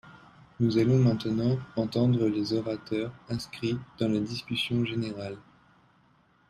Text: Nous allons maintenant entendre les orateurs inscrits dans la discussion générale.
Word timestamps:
Nous 0.59 0.79
allons 0.79 0.97
maintenant 0.97 1.59
entendre 1.75 2.25
les 2.27 2.53
orateurs 2.53 3.11
inscrits 3.29 3.77
dans 3.99 4.07
la 4.07 4.19
discussion 4.19 4.83
générale. 4.83 5.37